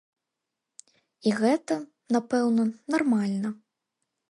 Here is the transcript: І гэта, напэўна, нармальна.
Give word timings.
І 1.31 1.33
гэта, 1.41 1.77
напэўна, 2.15 2.67
нармальна. 2.97 3.49